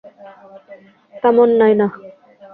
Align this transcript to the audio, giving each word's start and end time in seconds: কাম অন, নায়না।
কাম 1.23 1.35
অন, 1.43 1.49
নায়না। 1.59 1.87